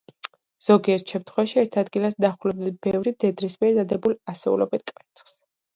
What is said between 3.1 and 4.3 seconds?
მდედრის მიერ დადებულ